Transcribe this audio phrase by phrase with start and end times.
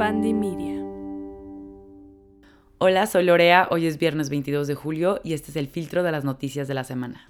[0.00, 0.82] Media.
[2.78, 6.10] Hola, soy Lorea, hoy es viernes 22 de julio y este es el filtro de
[6.10, 7.28] las noticias de la semana.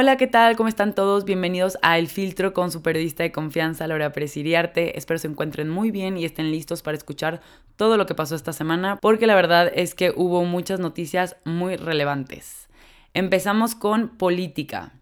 [0.00, 0.54] Hola, ¿qué tal?
[0.54, 1.24] ¿Cómo están todos?
[1.24, 4.96] Bienvenidos a El Filtro con su periodista de confianza, Laura Presiriarte.
[4.96, 7.40] Espero se encuentren muy bien y estén listos para escuchar
[7.74, 11.74] todo lo que pasó esta semana, porque la verdad es que hubo muchas noticias muy
[11.74, 12.68] relevantes.
[13.12, 14.92] Empezamos con política.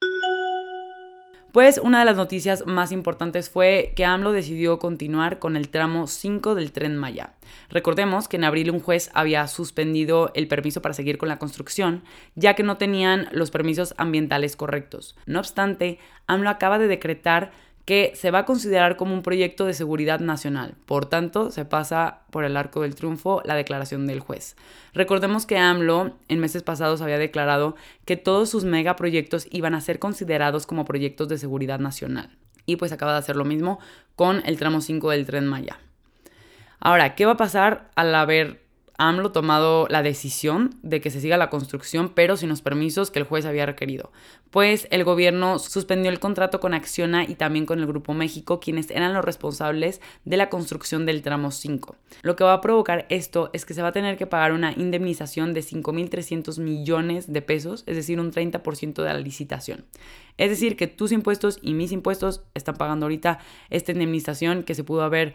[1.56, 6.06] Pues una de las noticias más importantes fue que AMLO decidió continuar con el tramo
[6.06, 7.32] 5 del tren Maya.
[7.70, 12.02] Recordemos que en abril un juez había suspendido el permiso para seguir con la construcción,
[12.34, 15.16] ya que no tenían los permisos ambientales correctos.
[15.24, 17.52] No obstante, AMLO acaba de decretar
[17.86, 20.74] que se va a considerar como un proyecto de seguridad nacional.
[20.86, 24.56] Por tanto, se pasa por el arco del triunfo la declaración del juez.
[24.92, 30.00] Recordemos que AMLO en meses pasados había declarado que todos sus megaproyectos iban a ser
[30.00, 32.36] considerados como proyectos de seguridad nacional.
[32.66, 33.78] Y pues acaba de hacer lo mismo
[34.16, 35.78] con el tramo 5 del tren Maya.
[36.80, 38.65] Ahora, ¿qué va a pasar al haber
[38.98, 43.18] AMLO tomado la decisión de que se siga la construcción, pero sin los permisos que
[43.18, 44.12] el juez había requerido.
[44.50, 48.90] Pues el gobierno suspendió el contrato con Acciona y también con el Grupo México, quienes
[48.90, 51.96] eran los responsables de la construcción del tramo 5.
[52.22, 54.72] Lo que va a provocar esto es que se va a tener que pagar una
[54.72, 59.84] indemnización de 5.300 millones de pesos, es decir, un 30% de la licitación.
[60.38, 63.38] Es decir, que tus impuestos y mis impuestos están pagando ahorita
[63.70, 65.34] esta indemnización que se pudo haber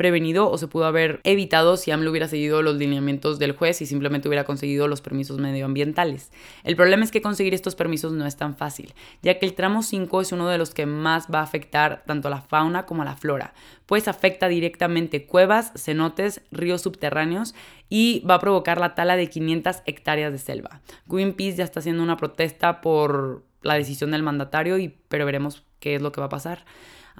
[0.00, 3.86] prevenido o se pudo haber evitado si AMLO hubiera seguido los lineamientos del juez y
[3.86, 6.32] simplemente hubiera conseguido los permisos medioambientales.
[6.64, 9.82] El problema es que conseguir estos permisos no es tan fácil, ya que el tramo
[9.82, 13.02] 5 es uno de los que más va a afectar tanto a la fauna como
[13.02, 13.52] a la flora,
[13.84, 17.54] pues afecta directamente cuevas, cenotes, ríos subterráneos
[17.90, 20.80] y va a provocar la tala de 500 hectáreas de selva.
[21.08, 25.96] Greenpeace ya está haciendo una protesta por la decisión del mandatario, y, pero veremos qué
[25.96, 26.64] es lo que va a pasar.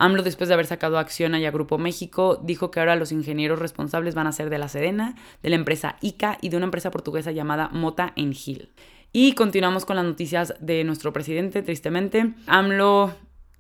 [0.01, 4.15] AMLO, después de haber sacado acción a Grupo México, dijo que ahora los ingenieros responsables
[4.15, 7.33] van a ser de la Sedena, de la empresa ICA y de una empresa portuguesa
[7.33, 8.71] llamada Mota en Gil.
[9.13, 12.33] Y continuamos con las noticias de nuestro presidente, tristemente.
[12.47, 13.15] AMLO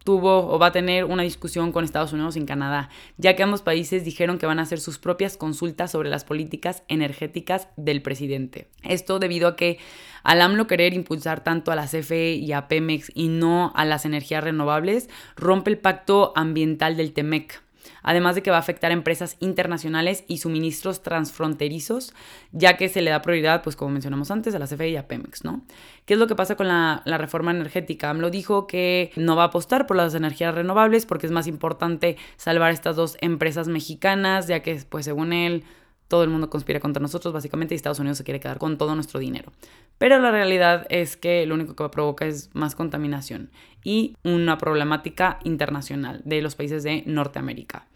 [0.05, 3.62] tuvo o va a tener una discusión con Estados Unidos y Canadá, ya que ambos
[3.62, 8.69] países dijeron que van a hacer sus propias consultas sobre las políticas energéticas del presidente.
[8.83, 9.78] Esto debido a que
[10.22, 14.05] al AMLO querer impulsar tanto a la CFE y a Pemex y no a las
[14.05, 17.62] energías renovables, rompe el pacto ambiental del TEMEC
[18.03, 22.15] además de que va a afectar a empresas internacionales y suministros transfronterizos,
[22.53, 25.09] ya que se le da prioridad, pues como mencionamos antes, a la CFE y a
[25.09, 25.62] Pemex, ¿no?
[26.05, 28.11] ¿Qué es lo que pasa con la, reforma energética?
[28.11, 32.17] AMLO dijo que no va a apostar por las energías renovables porque es más importante
[32.37, 35.65] salvar estas dos empresas mexicanas, ya que, pues según él,
[36.11, 38.97] todo el mundo conspira contra nosotros, básicamente, y Estados Unidos se quiere quedar con todo
[38.97, 39.53] nuestro dinero.
[39.97, 43.51] Pero la realidad es que lo único que provoca es más contaminación
[43.85, 47.87] y una problemática internacional de los países de Norteamérica.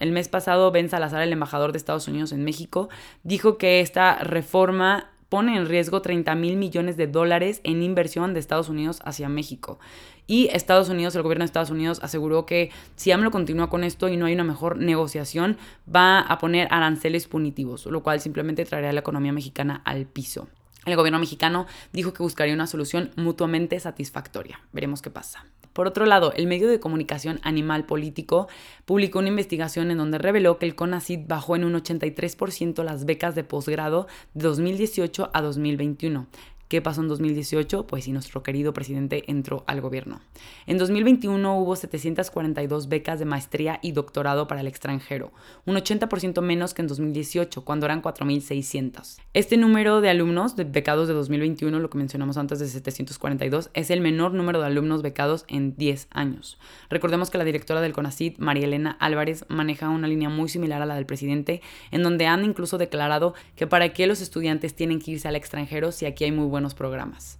[0.00, 2.88] El mes pasado, Ben Salazar, el embajador de Estados Unidos en México,
[3.22, 8.40] dijo que esta reforma pone en riesgo 30 mil millones de dólares en inversión de
[8.40, 9.78] Estados Unidos hacia México.
[10.26, 14.08] Y Estados Unidos, el gobierno de Estados Unidos aseguró que si AMLO continúa con esto
[14.08, 15.56] y no hay una mejor negociación,
[15.88, 20.48] va a poner aranceles punitivos, lo cual simplemente traerá a la economía mexicana al piso.
[20.84, 24.60] El gobierno mexicano dijo que buscaría una solución mutuamente satisfactoria.
[24.72, 25.46] Veremos qué pasa.
[25.72, 28.48] Por otro lado, el medio de comunicación Animal Político
[28.84, 33.34] publicó una investigación en donde reveló que el CONACYT bajó en un 83% las becas
[33.34, 36.26] de posgrado de 2018 a 2021,
[36.72, 37.86] ¿Qué pasó en 2018?
[37.86, 40.22] Pues si nuestro querido presidente entró al gobierno.
[40.66, 45.32] En 2021 hubo 742 becas de maestría y doctorado para el extranjero,
[45.66, 49.18] un 80% menos que en 2018, cuando eran 4.600.
[49.34, 53.90] Este número de alumnos de becados de 2021, lo que mencionamos antes de 742, es
[53.90, 56.58] el menor número de alumnos becados en 10 años.
[56.88, 60.86] Recordemos que la directora del CONACYT, María Elena Álvarez, maneja una línea muy similar a
[60.86, 61.60] la del presidente,
[61.90, 65.92] en donde han incluso declarado que para qué los estudiantes tienen que irse al extranjero
[65.92, 67.38] si aquí hay muy buenos programas.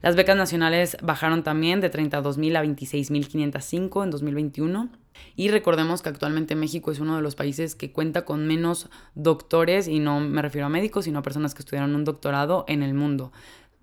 [0.00, 4.88] Las becas nacionales bajaron también de 32.000 a 26.505 en 2021.
[5.34, 9.88] Y recordemos que actualmente México es uno de los países que cuenta con menos doctores,
[9.88, 12.94] y no me refiero a médicos, sino a personas que estudiaron un doctorado en el
[12.94, 13.32] mundo.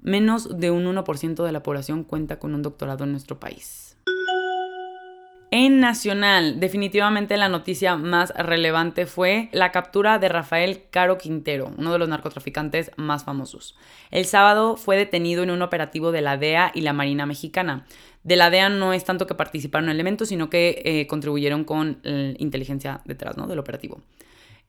[0.02, 3.85] Menos de un 1% de la población cuenta con un doctorado en nuestro país.
[5.52, 11.94] En Nacional, definitivamente la noticia más relevante fue la captura de Rafael Caro Quintero, uno
[11.94, 13.78] de los narcotraficantes más famosos.
[14.12, 17.86] El sábado fue detenido en un operativo de la DEA y la Marina Mexicana.
[18.24, 21.64] De la DEA no es tanto que participaron en el evento, sino que eh, contribuyeron
[21.64, 23.46] con la inteligencia detrás ¿no?
[23.48, 24.02] del operativo.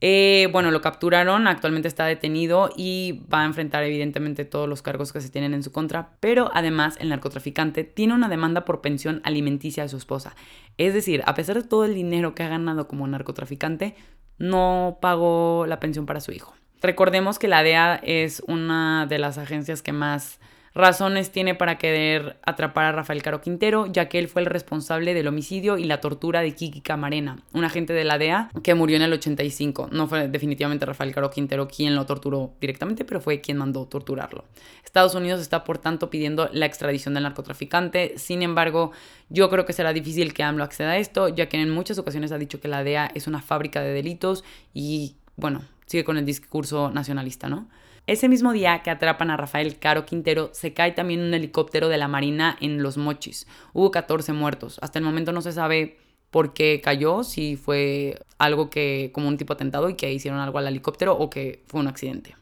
[0.02, 5.11] Eh, bueno, lo capturaron, actualmente está detenido y va a enfrentar evidentemente todos los cargos
[5.11, 9.22] que se tienen en su contra, pero además el narcotraficante tiene una demanda por pensión
[9.25, 10.37] alimenticia de su esposa.
[10.78, 13.94] Es decir, a pesar de todo el dinero que ha ganado como narcotraficante,
[14.38, 16.55] no pagó la pensión para su hijo.
[16.82, 20.38] Recordemos que la DEA es una de las agencias que más
[20.76, 25.14] razones tiene para querer atrapar a Rafael Caro Quintero, ya que él fue el responsable
[25.14, 28.96] del homicidio y la tortura de Kiki Camarena, un agente de la DEA que murió
[28.96, 29.88] en el 85.
[29.90, 34.44] No fue definitivamente Rafael Caro Quintero quien lo torturó directamente, pero fue quien mandó torturarlo.
[34.84, 38.93] Estados Unidos está por tanto pidiendo la extradición del narcotraficante, sin embargo,
[39.31, 42.32] yo creo que será difícil que AMLO acceda a esto, ya que en muchas ocasiones
[42.32, 44.44] ha dicho que la DEA es una fábrica de delitos
[44.75, 47.67] y, bueno, sigue con el discurso nacionalista, ¿no?
[48.06, 51.99] Ese mismo día que atrapan a Rafael Caro Quintero, se cae también un helicóptero de
[51.99, 53.49] la Marina en Los Mochis.
[53.73, 54.79] Hubo 14 muertos.
[54.81, 55.99] Hasta el momento no se sabe
[56.31, 60.58] por qué cayó, si fue algo que, como un tipo atentado y que hicieron algo
[60.58, 62.37] al helicóptero o que fue un accidente.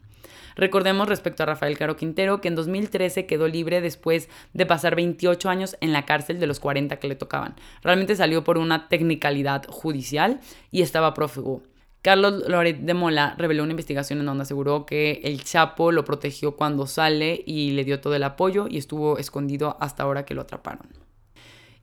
[0.55, 5.49] Recordemos respecto a Rafael Caro Quintero que en 2013 quedó libre después de pasar 28
[5.49, 7.55] años en la cárcel de los 40 que le tocaban.
[7.81, 10.39] Realmente salió por una technicalidad judicial
[10.69, 11.63] y estaba prófugo.
[12.05, 16.55] Carlos Loret de Mola reveló una investigación en donde aseguró que el Chapo lo protegió
[16.55, 20.41] cuando sale y le dio todo el apoyo y estuvo escondido hasta ahora que lo
[20.41, 20.87] atraparon.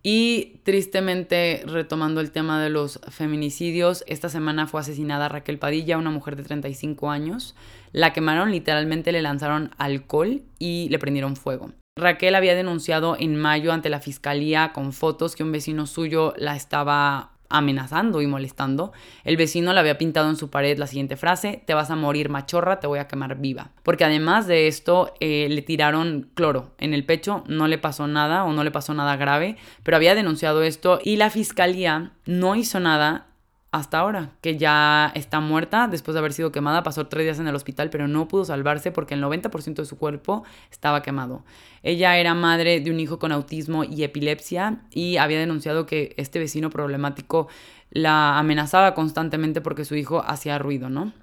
[0.00, 6.10] Y tristemente, retomando el tema de los feminicidios, esta semana fue asesinada Raquel Padilla, una
[6.10, 7.56] mujer de 35 años.
[7.90, 11.72] La quemaron, literalmente le lanzaron alcohol y le prendieron fuego.
[11.98, 16.54] Raquel había denunciado en mayo ante la fiscalía con fotos que un vecino suyo la
[16.54, 18.92] estaba amenazando y molestando,
[19.24, 22.28] el vecino le había pintado en su pared la siguiente frase, te vas a morir
[22.28, 23.70] machorra, te voy a quemar viva.
[23.82, 28.44] Porque además de esto, eh, le tiraron cloro en el pecho, no le pasó nada
[28.44, 32.80] o no le pasó nada grave, pero había denunciado esto y la fiscalía no hizo
[32.80, 33.26] nada
[33.72, 37.48] hasta ahora, que ya está muerta después de haber sido quemada, pasó tres días en
[37.48, 41.42] el hospital, pero no pudo salvarse porque el 90% de su cuerpo estaba quemado.
[41.82, 46.38] Ella era madre de un hijo con autismo y epilepsia y había denunciado que este
[46.38, 47.48] vecino problemático
[47.88, 51.14] la amenazaba constantemente porque su hijo hacía ruido, ¿no?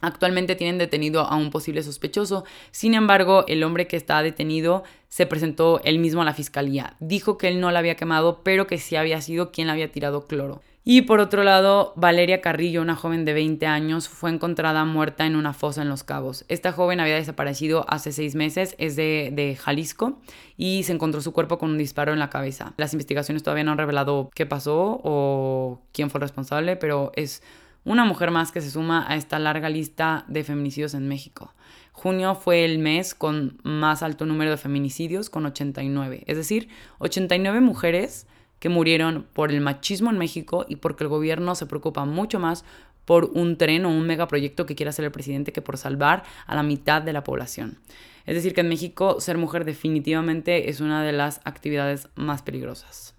[0.00, 5.26] Actualmente tienen detenido a un posible sospechoso, sin embargo, el hombre que está detenido se
[5.26, 6.96] presentó él mismo a la fiscalía.
[6.98, 9.92] Dijo que él no la había quemado, pero que sí había sido quien le había
[9.92, 10.62] tirado cloro.
[10.86, 15.34] Y por otro lado, Valeria Carrillo, una joven de 20 años, fue encontrada muerta en
[15.34, 16.44] una fosa en Los Cabos.
[16.48, 20.20] Esta joven había desaparecido hace seis meses, es de, Jalisco,
[20.58, 22.74] y se encontró su cuerpo con un disparo en la cabeza.
[22.76, 27.42] Las investigaciones todavía no han revelado qué pasó o quién fue el responsable, pero es
[27.86, 31.54] una mujer más que se suma a esta larga lista de feminicidios en México.
[31.92, 36.24] Junio fue el mes con más alto número de feminicidios, con 89.
[36.26, 38.26] Es decir, 89 mujeres
[38.64, 42.64] que murieron por el machismo en México y porque el gobierno se preocupa mucho más
[43.04, 46.54] por un tren o un megaproyecto que quiera hacer el presidente que por salvar a
[46.54, 47.78] la mitad de la población.
[48.24, 53.14] Es decir, que en México ser mujer definitivamente es una de las actividades más peligrosas.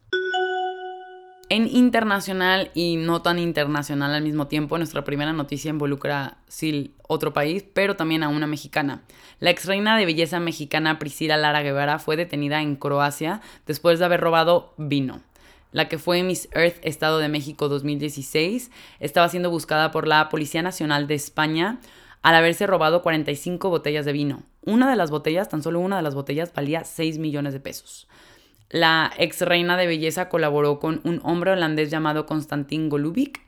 [1.49, 7.33] En internacional y no tan internacional al mismo tiempo, nuestra primera noticia involucra sí otro
[7.33, 9.03] país, pero también a una mexicana.
[9.39, 14.05] La ex reina de belleza mexicana Priscila Lara Guevara fue detenida en Croacia después de
[14.05, 15.21] haber robado vino
[15.75, 20.61] la que fue Miss Earth Estado de México 2016, estaba siendo buscada por la Policía
[20.61, 21.81] Nacional de España
[22.21, 24.43] al haberse robado 45 botellas de vino.
[24.61, 28.07] Una de las botellas, tan solo una de las botellas, valía 6 millones de pesos.
[28.69, 33.41] La ex reina de belleza colaboró con un hombre holandés llamado Konstantin Golubic.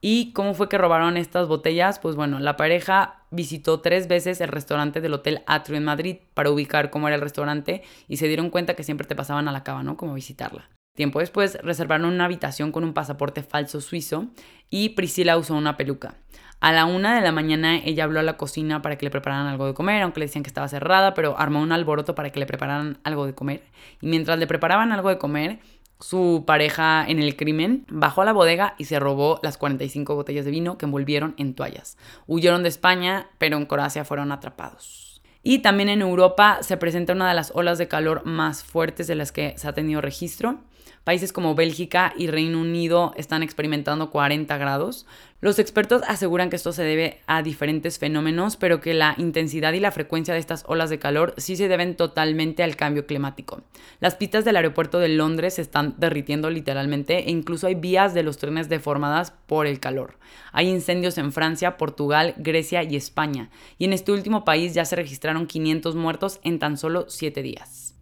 [0.00, 1.98] ¿Y cómo fue que robaron estas botellas?
[1.98, 6.50] Pues bueno, la pareja visitó tres veces el restaurante del Hotel Atrio en Madrid para
[6.50, 9.64] ubicar cómo era el restaurante y se dieron cuenta que siempre te pasaban a la
[9.64, 9.98] cava, ¿no?
[9.98, 10.66] Como visitarla.
[10.98, 14.26] Tiempo después reservaron una habitación con un pasaporte falso suizo
[14.68, 16.16] y Priscila usó una peluca.
[16.58, 19.46] A la una de la mañana ella habló a la cocina para que le prepararan
[19.46, 22.40] algo de comer, aunque le decían que estaba cerrada, pero armó un alboroto para que
[22.40, 23.62] le prepararan algo de comer.
[24.00, 25.60] Y mientras le preparaban algo de comer,
[26.00, 30.46] su pareja en el crimen bajó a la bodega y se robó las 45 botellas
[30.46, 31.96] de vino que envolvieron en toallas.
[32.26, 35.07] Huyeron de España, pero en Croacia fueron atrapados.
[35.48, 39.14] Y también en Europa se presenta una de las olas de calor más fuertes de
[39.14, 40.58] las que se ha tenido registro.
[41.04, 45.06] Países como Bélgica y Reino Unido están experimentando 40 grados.
[45.40, 49.80] Los expertos aseguran que esto se debe a diferentes fenómenos, pero que la intensidad y
[49.80, 53.62] la frecuencia de estas olas de calor sí se deben totalmente al cambio climático.
[54.00, 58.24] Las pistas del aeropuerto de Londres se están derritiendo literalmente e incluso hay vías de
[58.24, 60.18] los trenes deformadas por el calor.
[60.52, 64.96] Hay incendios en Francia, Portugal, Grecia y España, y en este último país ya se
[64.96, 67.94] registraron 500 muertos en tan solo 7 días.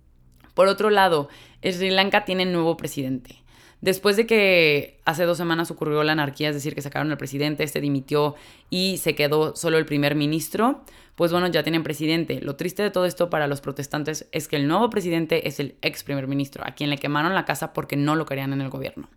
[0.55, 1.29] Por otro lado,
[1.63, 3.43] Sri Lanka tiene nuevo presidente.
[3.83, 7.63] Después de que hace dos semanas ocurrió la anarquía, es decir, que sacaron al presidente,
[7.63, 8.35] este dimitió
[8.71, 10.83] y se quedó solo el primer ministro,
[11.15, 12.41] pues bueno, ya tienen presidente.
[12.41, 15.77] Lo triste de todo esto para los protestantes es que el nuevo presidente es el
[15.83, 18.71] ex primer ministro, a quien le quemaron la casa porque no lo querían en el
[18.71, 19.09] gobierno.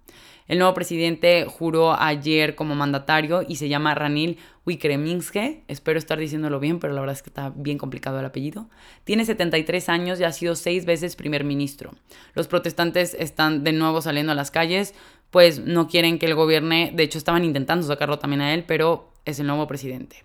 [0.49, 5.61] El nuevo presidente juró ayer como mandatario y se llama Ranil Wickremesinghe.
[5.67, 8.67] Espero estar diciéndolo bien, pero la verdad es que está bien complicado el apellido.
[9.03, 11.91] Tiene 73 años y ha sido seis veces primer ministro.
[12.33, 14.95] Los protestantes están de nuevo saliendo a las calles,
[15.29, 16.93] pues no quieren que el gobierne.
[16.95, 20.23] De hecho, estaban intentando sacarlo también a él, pero es el nuevo presidente.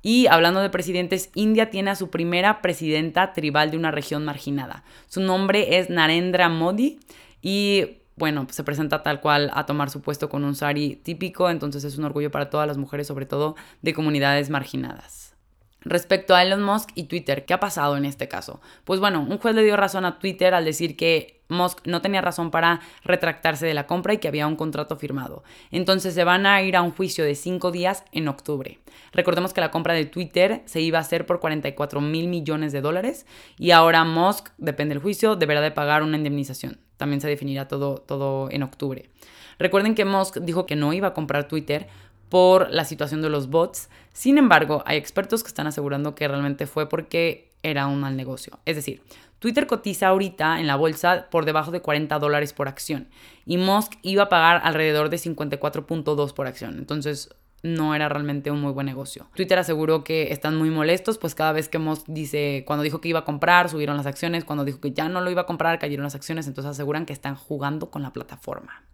[0.00, 4.82] Y hablando de presidentes, India tiene a su primera presidenta tribal de una región marginada.
[5.08, 7.00] Su nombre es Narendra Modi
[7.42, 11.84] y bueno, se presenta tal cual a tomar su puesto con un sari típico, entonces
[11.84, 15.28] es un orgullo para todas las mujeres, sobre todo de comunidades marginadas.
[15.80, 18.60] Respecto a Elon Musk y Twitter, ¿qué ha pasado en este caso?
[18.84, 22.20] Pues bueno, un juez le dio razón a Twitter al decir que Musk no tenía
[22.20, 25.44] razón para retractarse de la compra y que había un contrato firmado.
[25.70, 28.80] Entonces se van a ir a un juicio de cinco días en octubre.
[29.12, 32.80] Recordemos que la compra de Twitter se iba a hacer por 44 mil millones de
[32.80, 33.24] dólares
[33.56, 36.80] y ahora Musk, depende del juicio, deberá de pagar una indemnización.
[36.98, 39.08] También se definirá todo, todo en octubre.
[39.58, 41.88] Recuerden que Musk dijo que no iba a comprar Twitter
[42.28, 43.88] por la situación de los bots.
[44.12, 48.58] Sin embargo, hay expertos que están asegurando que realmente fue porque era un mal negocio.
[48.66, 49.02] Es decir,
[49.38, 53.08] Twitter cotiza ahorita en la bolsa por debajo de 40 dólares por acción
[53.46, 56.76] y Musk iba a pagar alrededor de 54.2 por acción.
[56.78, 57.30] Entonces,
[57.62, 59.28] no era realmente un muy buen negocio.
[59.34, 63.08] Twitter aseguró que están muy molestos, pues cada vez que Musk dice, cuando dijo que
[63.08, 65.78] iba a comprar, subieron las acciones, cuando dijo que ya no lo iba a comprar,
[65.78, 68.84] cayeron las acciones, entonces aseguran que están jugando con la plataforma.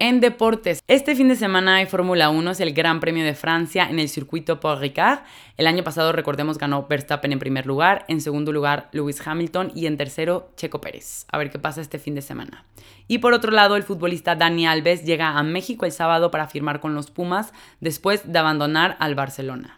[0.00, 3.88] En deportes, este fin de semana hay Fórmula 1, es el Gran Premio de Francia
[3.90, 5.24] en el circuito Paul Ricard.
[5.56, 9.86] El año pasado, recordemos, ganó Verstappen en primer lugar, en segundo lugar Lewis Hamilton y
[9.86, 11.26] en tercero Checo Pérez.
[11.32, 12.64] A ver qué pasa este fin de semana.
[13.08, 16.78] Y por otro lado, el futbolista Dani Alves llega a México el sábado para firmar
[16.78, 19.77] con los Pumas después de abandonar al Barcelona.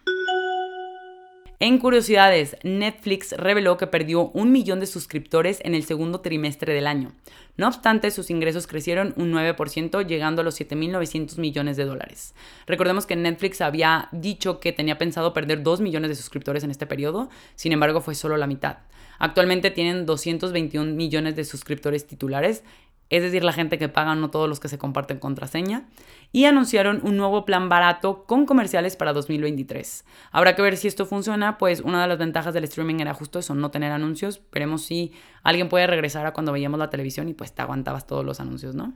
[1.62, 6.86] En curiosidades, Netflix reveló que perdió un millón de suscriptores en el segundo trimestre del
[6.86, 7.12] año.
[7.58, 12.34] No obstante, sus ingresos crecieron un 9%, llegando a los 7.900 millones de dólares.
[12.66, 16.86] Recordemos que Netflix había dicho que tenía pensado perder 2 millones de suscriptores en este
[16.86, 18.78] periodo, sin embargo fue solo la mitad.
[19.18, 22.64] Actualmente tienen 221 millones de suscriptores titulares,
[23.10, 25.88] es decir, la gente que paga, no todos los que se comparten contraseña,
[26.32, 30.04] y anunciaron un nuevo plan barato con comerciales para 2023.
[30.30, 33.40] Habrá que ver si esto funciona, pues una de las ventajas del streaming era justo
[33.40, 34.40] eso, no tener anuncios.
[34.52, 35.12] Veremos si
[35.42, 38.76] alguien puede regresar a cuando veíamos la televisión y pues te aguantabas todos los anuncios,
[38.76, 38.94] ¿no?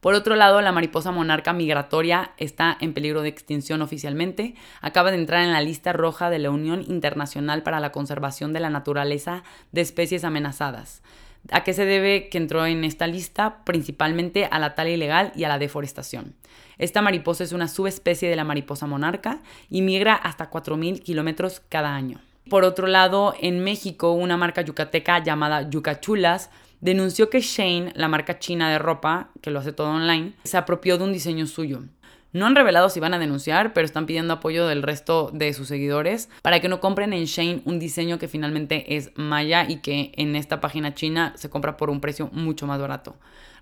[0.00, 4.54] Por otro lado, la mariposa monarca migratoria está en peligro de extinción oficialmente.
[4.82, 8.60] Acaba de entrar en la lista roja de la Unión Internacional para la Conservación de
[8.60, 11.02] la Naturaleza de Especies Amenazadas.
[11.50, 13.64] ¿A qué se debe que entró en esta lista?
[13.64, 16.34] Principalmente a la tala ilegal y a la deforestación.
[16.78, 21.94] Esta mariposa es una subespecie de la mariposa monarca y migra hasta 4.000 kilómetros cada
[21.94, 22.20] año.
[22.48, 28.38] Por otro lado, en México, una marca yucateca llamada Yucachulas denunció que Shane, la marca
[28.38, 31.84] china de ropa, que lo hace todo online, se apropió de un diseño suyo.
[32.34, 35.68] No han revelado si van a denunciar, pero están pidiendo apoyo del resto de sus
[35.68, 40.10] seguidores para que no compren en Shane un diseño que finalmente es Maya y que
[40.16, 43.14] en esta página china se compra por un precio mucho más barato.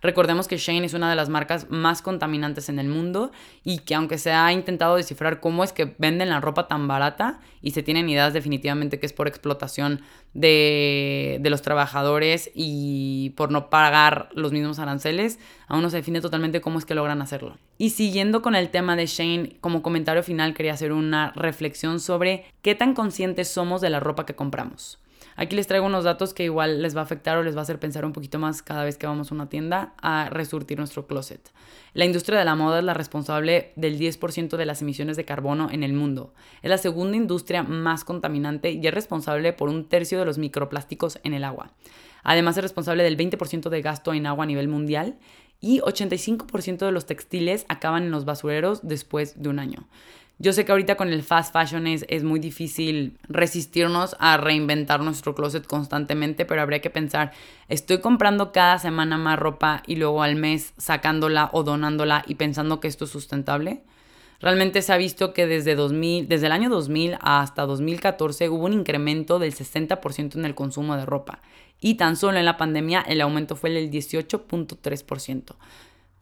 [0.03, 3.31] Recordemos que Shane es una de las marcas más contaminantes en el mundo
[3.63, 7.39] y que aunque se ha intentado descifrar cómo es que venden la ropa tan barata
[7.63, 10.03] y se tienen ideas definitivamente que es por explotación
[10.35, 16.21] de, de los trabajadores y por no pagar los mismos aranceles, aún no se define
[16.21, 17.57] totalmente cómo es que logran hacerlo.
[17.79, 22.47] Y siguiendo con el tema de Shane, como comentario final quería hacer una reflexión sobre
[22.63, 25.02] qué tan conscientes somos de la ropa que compramos.
[25.37, 27.63] Aquí les traigo unos datos que igual les va a afectar o les va a
[27.63, 31.07] hacer pensar un poquito más cada vez que vamos a una tienda a resurtir nuestro
[31.07, 31.51] closet.
[31.95, 35.69] La industria de la moda es la responsable del 10% de las emisiones de carbono
[35.71, 36.33] en el mundo.
[36.63, 41.19] Es la segunda industria más contaminante y es responsable por un tercio de los microplásticos
[41.23, 41.73] en el agua.
[42.23, 45.19] Además es responsable del 20% de gasto en agua a nivel mundial
[45.61, 49.87] y 85% de los textiles acaban en los basureros después de un año.
[50.43, 54.99] Yo sé que ahorita con el fast fashion es, es, muy difícil resistirnos a reinventar
[54.99, 57.31] nuestro closet constantemente, pero habría que pensar,
[57.69, 62.81] estoy comprando cada semana más ropa y luego al mes sacándola o donándola y pensando
[62.81, 63.83] que esto es sustentable.
[64.41, 68.73] Realmente se ha visto que desde, 2000, desde el año 2000 hasta 2014 hubo un
[68.73, 71.41] incremento del 60% en el consumo de ropa
[71.81, 75.55] y tan solo en la pandemia el aumento fue del 18.3%.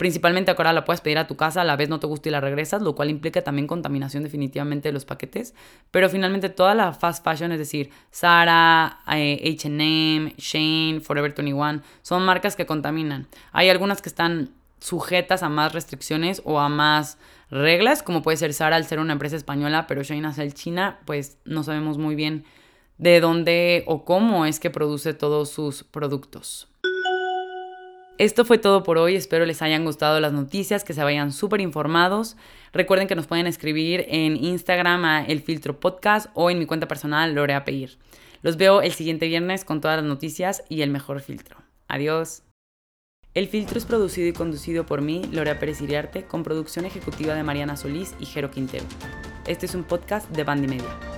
[0.01, 2.31] Principalmente ahora la puedes pedir a tu casa, a la vez no te gusta y
[2.31, 5.53] la regresas, lo cual implica también contaminación definitivamente de los paquetes.
[5.91, 12.55] Pero finalmente toda la fast fashion, es decir, Zara, HM, Shane, Forever 21, son marcas
[12.55, 13.27] que contaminan.
[13.51, 17.19] Hay algunas que están sujetas a más restricciones o a más
[17.51, 20.99] reglas, como puede ser Sara al ser una empresa española, pero Shane al ser China,
[21.05, 22.43] pues no sabemos muy bien
[22.97, 26.71] de dónde o cómo es que produce todos sus productos.
[28.17, 31.59] Esto fue todo por hoy, espero les hayan gustado las noticias, que se vayan súper
[31.61, 32.37] informados.
[32.71, 36.87] Recuerden que nos pueden escribir en Instagram a El Filtro Podcast o en mi cuenta
[36.87, 37.97] personal Lorea Peir.
[38.43, 41.57] Los veo el siguiente viernes con todas las noticias y el mejor filtro.
[41.87, 42.43] Adiós.
[43.33, 47.43] El filtro es producido y conducido por mí, Lorea Pérez Iriarte, con producción ejecutiva de
[47.43, 48.85] Mariana Solís y Jero Quintero.
[49.47, 51.10] Este es un podcast de Bandy Media.